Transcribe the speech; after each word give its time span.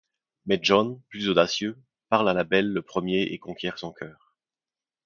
Mais 0.47 0.57
John, 0.63 0.99
plus 1.09 1.29
audacieux, 1.29 1.77
parle 2.09 2.27
à 2.27 2.33
la 2.33 2.43
belle 2.43 2.73
le 2.73 2.81
premier 2.81 3.21
et 3.21 3.37
conquiert 3.37 3.77
son 3.77 3.91
cœur… 3.93 4.33